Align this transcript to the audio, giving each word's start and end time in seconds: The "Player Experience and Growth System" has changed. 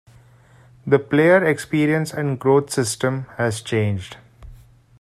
The 0.87 0.97
"Player 0.97 1.45
Experience 1.45 2.11
and 2.11 2.39
Growth 2.39 2.71
System" 2.71 3.27
has 3.37 3.61
changed. 3.61 4.17